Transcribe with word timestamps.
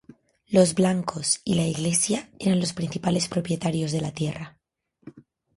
Los 0.47 0.73
blancos 0.73 1.41
y 1.45 1.53
la 1.53 1.61
Iglesia 1.67 2.31
eran 2.39 2.59
los 2.59 2.73
principales 2.73 3.27
propietarios 3.27 3.91
de 3.91 4.01
la 4.01 4.11
tierra. 4.11 4.57